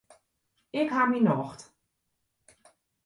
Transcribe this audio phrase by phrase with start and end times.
[0.79, 1.61] Ik ha myn nocht.